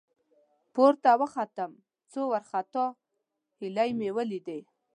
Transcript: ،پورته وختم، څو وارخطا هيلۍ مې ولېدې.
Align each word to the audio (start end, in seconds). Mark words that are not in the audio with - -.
،پورته 0.73 1.11
وختم، 1.21 1.71
څو 2.11 2.21
وارخطا 2.31 2.85
هيلۍ 3.59 3.89
مې 3.99 4.09
ولېدې. 4.15 4.59